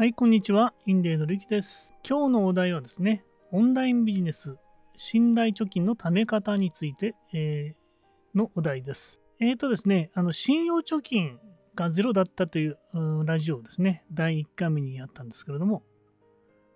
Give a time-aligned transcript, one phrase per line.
[0.00, 0.72] はい、こんにちは。
[0.86, 1.94] インデーのリキです。
[2.08, 3.22] 今日のお題はですね、
[3.52, 4.56] オンラインビジネス、
[4.96, 9.20] 信頼貯金の貯め方について、えーのお題です。
[9.40, 11.38] えーとですね、あの、信用貯金
[11.74, 15.82] がゼロだったといううラジオですね、第1回目にやったんですけれども、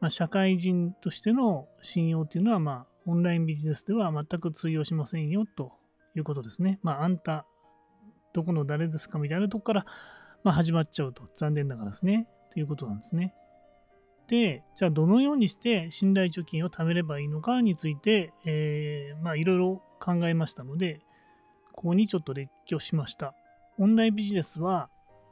[0.01, 5.73] まあ、社会人としての信用っていうのは、まあ、オンラインビジネスでは全く通用しませんよと
[6.15, 6.79] いうことですね。
[6.83, 7.47] まあ、あんた、
[8.35, 9.87] どこの誰ですかみたいなとこから、
[10.43, 12.29] まあ、始まっちゃうと、残念ながらですね。
[12.55, 13.35] ということなんですね。
[14.29, 21.01] で、じゃあどのようにして信頼貯金を貯めればいいのかについて、えーまあいろいろ考えましたので、
[21.73, 23.35] ここにちょっと列挙しました。
[23.79, 24.89] オンラインビジネスは、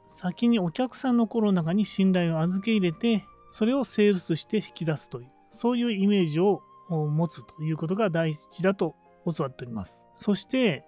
[0.09, 8.95] 先にお客さんの心の中に信頼を預け入れて、それをセールスして引き出すという、そういうイメージを持つということが大事だと
[9.25, 10.05] 教わっております。
[10.15, 10.85] そして、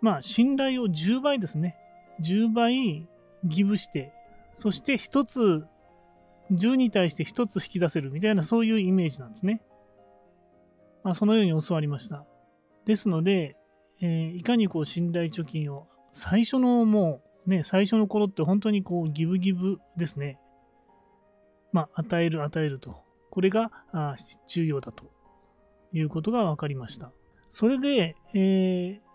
[0.00, 1.76] まあ信頼を10倍ですね。
[2.22, 3.08] 10倍
[3.44, 4.12] ギブして、
[4.54, 5.66] そして1つ
[6.52, 9.62] 10に対して1つ引き出せるみたいなそういうイメージなんですね。
[11.04, 12.26] まあ、そのように教わりました。
[12.84, 13.56] ですので、
[14.00, 20.38] えーいかにこう信頼貯金を最初のもうね、最初の頃って本当にこうギブギブですね。
[21.72, 23.02] まあ、与える与えると。
[23.30, 25.04] これがあ重要だと
[25.92, 27.12] いうことが分かりました。
[27.48, 29.08] それで、えー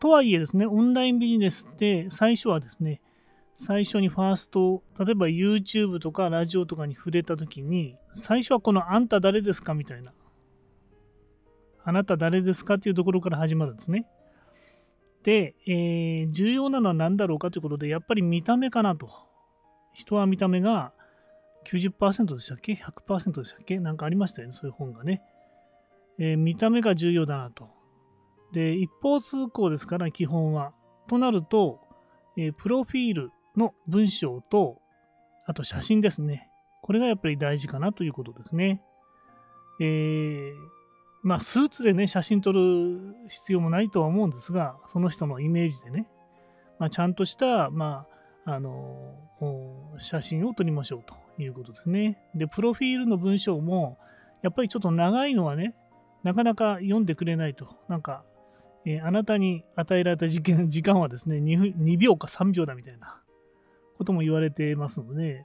[0.00, 3.02] とはいえですね、オンラインビジネスって最初はですね、
[3.62, 10.14] 最初にファースト、例えば YouTube とかラジオとかに触れたときに、最初はこのあんた誰ですかみたいな。
[11.84, 14.06] あなた誰ですかっていうところから始まるんですね。
[15.24, 19.10] で、えー重要なのは何だろうかということで、やっぱり見た目かなと。
[19.92, 20.94] 人は見た目が
[21.70, 23.78] 90%でしたっけ ?100% でしたっけ？
[23.78, 25.20] なんかありましたよね、そういう本がね。
[26.18, 27.68] えー見た目が重要だなと。
[28.54, 30.72] で、一方通行ですから、基本は。
[31.08, 31.78] となると、
[32.38, 34.80] えープロフィールの文章と、
[35.46, 36.48] あと写真ですね。
[36.82, 38.82] これがやっぱり大事かなということですね。
[39.80, 40.54] えー
[41.22, 46.06] まあ、スーツでね、写真撮る必要もないとは思うんですが、その人のイメージでね、
[46.78, 48.06] まあ、ちゃんとした、ま
[48.46, 49.14] あ、あの
[49.98, 52.18] 写真を撮りましょうということですね。
[52.34, 53.98] で、プロフィールの文章も、
[54.42, 55.74] やっぱりちょっと長いのはね、
[56.22, 57.76] なかなか読んでくれないと。
[57.88, 58.24] なんか、
[58.86, 60.40] えーあなたに与えられた時
[60.82, 63.20] 間はですね2、2秒か3秒だみたいな
[64.00, 65.44] ことも言われてますので、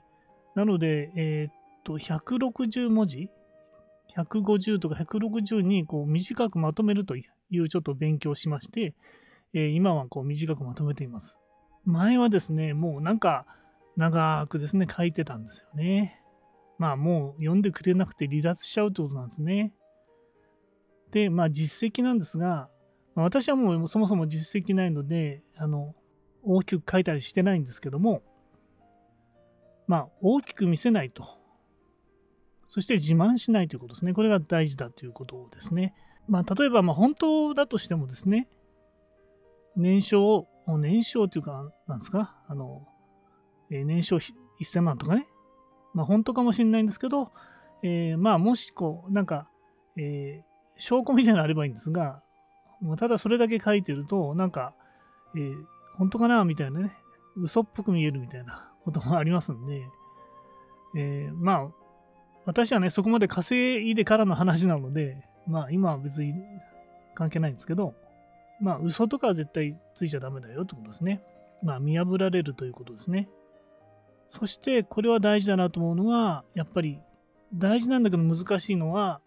[0.54, 1.52] なので、えーっ
[1.84, 3.28] と、160文字
[4.16, 8.94] ?150 とか160にこう短くまとめるというちょっと勉強しまして、
[9.52, 11.38] えー今はこう短くまとめています。
[11.84, 13.44] 前はですね、もうなんか
[13.98, 16.18] 長くですね、書いてたんですよね。
[16.78, 19.74] まあもう読んでくれなくて離脱しちゃうってことなんですね。
[21.12, 22.70] で、まあ実績なんですが、
[23.16, 25.94] 私はもうそもそも実績ないので、あの、
[26.42, 28.22] 大きく書いたりしてないんですけども、
[29.86, 31.26] まあ大きく見せないと。
[32.66, 34.12] そして自慢しないということですね。
[34.12, 35.94] これが大事だということですね。
[36.28, 38.48] まあ例えば、ま本当だとしてもですね、
[39.76, 42.86] 年商、年商というか、なんですか、あの、
[43.70, 45.28] えー年商1000万とかね、
[45.94, 47.30] まあ本当かもしれないんですけど、
[47.82, 49.48] えーまあもしこう、なんか、
[49.96, 50.46] えー
[50.78, 52.20] 証拠みたいなのあればいいんですが、
[52.82, 54.74] もうただそれだけ書いてると、なんか、
[55.34, 55.54] えー
[55.96, 56.44] 本当かな？
[56.44, 56.92] みたいなね、
[57.36, 59.82] 嘘っぽく見えるみたいなこともありますんで、
[60.96, 61.68] えーまあ、
[62.46, 66.32] 私はね、そこまで稼いでからの話なので、まあ今は別に
[67.14, 67.94] 関係ないんですけど、
[68.60, 71.20] まあ嘘とかは絶対ついちゃダメだよってことですね。
[71.62, 73.28] まあ見破られるということですね。
[74.30, 77.00] そしてこれは大事だなと思うのは、やっぱり
[77.52, 79.20] 大事なんだけど難しいのは、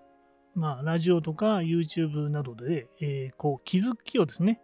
[0.56, 4.62] まあラジオとか YouTube などで、えーこう気づきをですね、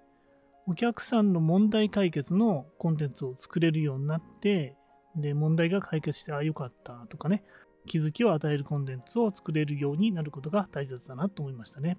[0.68, 4.76] お客さんの問題解決のコンテンツを作れるようになって、
[5.16, 7.44] で、問題が解決して、ああ、よかったとかね、
[7.86, 11.98] 気づきを与えるコンテンツを作れるようになることが大切だなと思いましたね。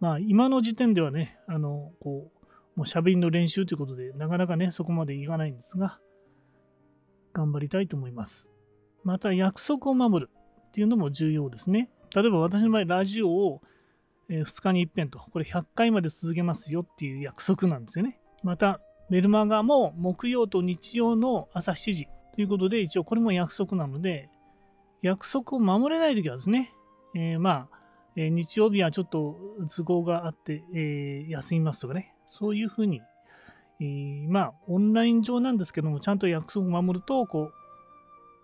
[0.00, 2.30] まあ、今の時点ではね、あの、こ
[2.76, 5.98] う、もう喋りの練習ということで、なかなかね、そこまでいかないんですが、
[7.32, 8.50] 頑張りたいと思います。
[9.02, 10.30] また、約束を守る
[10.68, 11.90] っていうのも重要ですね。
[12.14, 13.62] 例えば私の場合、ラジオを
[14.28, 18.20] 2日に一遍と、これ100回まで続けますよっていう約束なんですよね。
[18.42, 24.28] また、メルマガも木曜と日曜の朝7時ということで、一応これも約束なので、
[25.02, 26.72] 約束を守れないときはですね、
[27.14, 27.78] えーまあ、
[28.16, 29.36] えー日曜日はちょっと
[29.74, 33.00] 都合があって、えー休みますとかね、そういうふうに、
[33.80, 37.52] えーまあ、オンライン上なんですけども、ちゃんと約束を守ると、こう、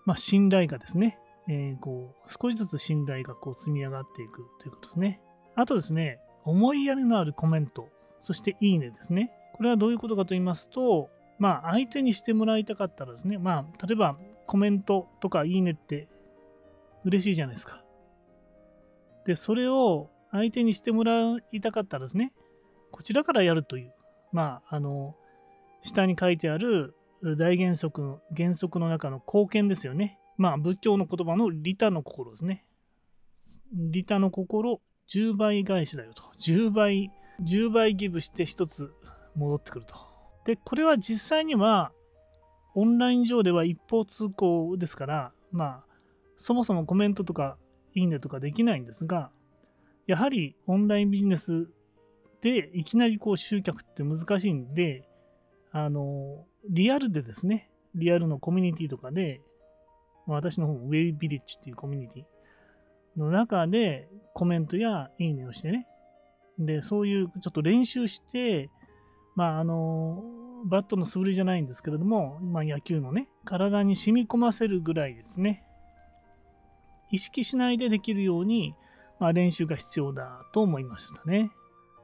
[0.04, 1.18] まあ、信頼がですね、
[1.48, 5.20] えーこう、少しずつ信頼がこう積み上がっていくということですね。
[5.56, 7.88] あとですね、思いやりのあるコメント、
[8.22, 9.32] そしていいねですね。
[9.52, 14.16] これはどういうことかと言いますと、まあ、相手にしてもらいたかったらですね、まあ、例えば、
[14.46, 16.08] コメントとかいいねって
[17.04, 17.82] 嬉しいじゃないですか。
[19.26, 22.32] で、それを相手にしてもらいたかったらですね、
[22.90, 23.94] こちらからやるという、
[24.32, 25.14] まあ、あの、
[25.82, 30.18] 下に書いてある大原則の原則の中の貢献ですよね。
[30.36, 32.64] まあ、仏教の言葉の利他の心ですね。
[33.72, 36.22] 利他の心、10倍返しだよと。
[36.38, 37.10] 10倍、
[37.42, 38.92] 10倍ギブして1つ
[39.36, 39.94] 戻ってくると。
[40.44, 41.92] で、これは実際には、
[42.74, 45.84] オンライン上では一方通行ですから、まあ、
[46.38, 47.56] そもそもコメントとか
[47.94, 49.30] いいねとかできないんですが、
[50.06, 51.68] やはりオンラインビジネス
[52.40, 55.08] でいきなりこう集客って難しいんで、
[55.70, 59.40] あの、リアルでですね、リアルのコミュニティとかで、
[60.26, 65.86] 私の方、ウェイビリッジっていうコミュニティの中でコメントやいいねをしてね、
[66.58, 68.70] で、そういうちょっと練習して、
[69.34, 70.22] まあ、あの、
[70.64, 75.64] バットの素振りじゃないんですけれども、まあ、野球のね、体に染み込ませるぐらいですね、
[77.10, 78.74] 意識しないでできるように、
[79.18, 81.50] まあ、練習が必要だと思いましたね。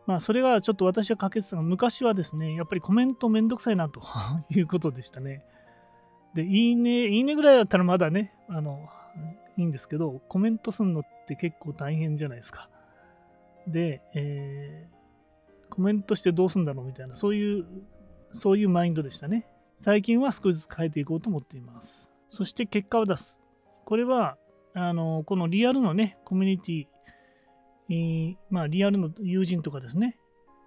[0.06, 4.02] まあ、それがちょっと私は欠けてたが、昔はですね、やっぱりコメントめんどくさいなと
[4.50, 5.44] いうことでしたね。
[6.34, 8.88] で、いいね、いいねぐらいだったらまだね、あの、
[9.56, 12.68] いいんですけど、コメントするのって結構大変じゃないですか。
[13.66, 14.97] で、えー、
[15.78, 17.64] コメントしてどうすんだろうみたいな、そういう、
[18.32, 19.46] そういうマインドでしたね。
[19.78, 22.10] 最近は少しずつ変えていこうと思っています。
[22.30, 23.38] そして結果を出す。
[23.84, 24.36] これは、
[24.74, 26.86] あの、このリアルのね、コミュニティ、
[27.90, 30.18] えー、まあ、リアルの友人とかですね、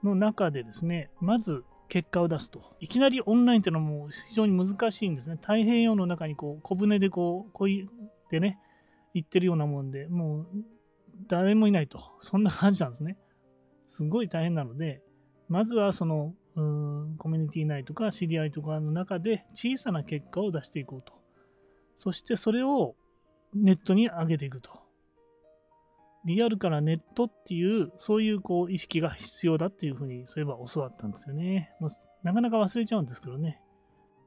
[0.01, 2.77] の中でですね、まず結果を出すと。
[2.79, 5.35] いきなりオンラインっていうのはもう非常に難しいんですね。
[5.41, 7.89] 太平洋の中にこう小舟でこう、こい
[8.29, 8.59] でね、
[9.13, 10.47] 行ってるようなもんで、もう
[11.27, 12.01] 誰もいないと。
[12.21, 13.17] そんな感じなんですね。
[13.91, 15.01] すごい大変なので、
[15.49, 21.13] まずはその、うんコミュニティ内とか知り合いとかの中で小さな結果を出していこうと。
[21.97, 22.95] そしてそれを
[23.53, 24.81] ネットに上げていくと。
[26.23, 31.73] リアルからネットっていう、そういうこう意識が必要だっていうふうに、そういえば教わったんですよね。
[31.81, 31.89] もう
[32.23, 33.59] なかなか忘れちゃうんですけどね。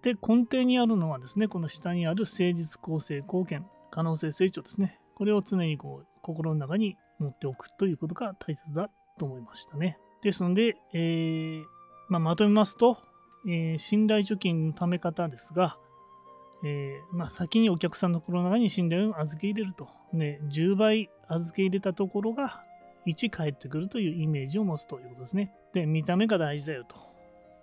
[0.02, 5.00] で、根底にあるのはですね、この下にある誠実公正貢献、可能性成長ですね。
[5.14, 9.98] これを常にこう心の中に持っておくということが大切だと思いましたね。
[10.22, 11.64] ですので、えー
[12.08, 12.98] まあ、まとめますと、
[13.46, 15.76] えー、信頼貯金のため方ですが、
[16.64, 19.88] えー、まあ、先にお客さんの心の中に信頼を預け入れると。
[20.12, 22.62] ね、10倍預け入れたところが
[23.06, 25.52] 1返ってくるというイメージを持つということですね。
[25.74, 26.96] で、見た目が大事だよと。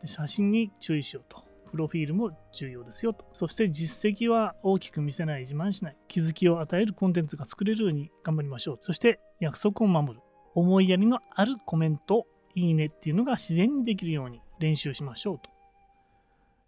[0.01, 1.43] で写真に注意しようと。
[1.71, 3.25] プロフィールも重要ですよと。
[3.33, 5.97] そして実績は大きく見せない、自慢しない。
[6.07, 8.77] 気づきを与えるコンテンツが作れるように頑張りましょう。
[8.81, 10.21] そして約束を守る。
[10.55, 15.49] 思いやりのあるコメント、いいねっていうのが自然にできるように練習しましょうと。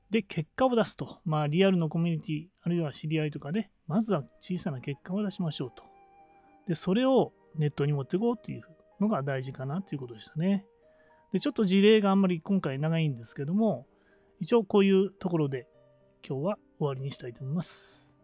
[0.10, 1.20] で、結果を出すと。
[1.26, 5.84] まあ、リアルのコミュニティ、あるいは知り合いとかで、まずは小さな結果を出しましょうと。
[6.68, 8.64] で、それをネットに持っていこうっていう
[9.00, 10.66] のが大事かなということでしたね。
[11.34, 13.88] で、ちょっと事例があんまり今回長いんですけども、
[14.40, 15.68] 一応こういうところで
[16.28, 18.16] 今日は終わりにしたいと思います。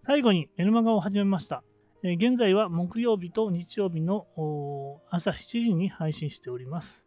[0.00, 1.62] 最後にメルマガを始めました。
[2.12, 4.26] 現在は木曜日と日曜日の
[5.10, 7.06] 朝7時に配信しております。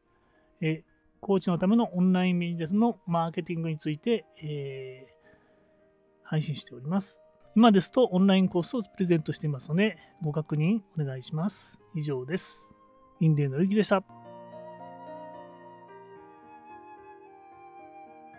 [0.60, 0.84] え
[1.20, 5.28] コーチのためのオンラインビジネスのマーケティングについて、えー、
[6.24, 7.22] 配信しております。
[7.56, 11.80] 今ですとオンラインコースをプレゼントしていますので、ご確認お願いします。
[11.96, 12.70] 以上です。
[13.20, 14.27] インデーのゆきでした。